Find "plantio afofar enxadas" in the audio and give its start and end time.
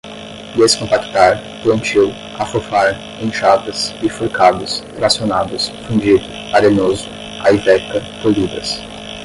1.61-3.93